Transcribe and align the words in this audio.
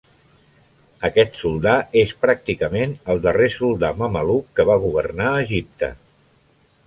Aquest 1.09 1.35
soldà 1.41 1.73
és 2.03 2.13
pràcticament 2.23 2.95
el 3.15 3.21
darrer 3.27 3.51
soldà 3.57 3.93
mameluc 3.99 4.49
que 4.61 4.67
va 4.73 4.79
governar 4.87 5.35
Egipte. 5.45 5.91